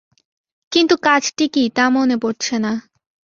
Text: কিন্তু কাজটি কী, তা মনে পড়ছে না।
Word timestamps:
কিন্তু 0.71 0.95
কাজটি 1.03 1.45
কী, 1.47 1.63
তা 1.75 1.85
মনে 1.89 2.15
পড়ছে 2.17 2.55
না। 2.59 2.71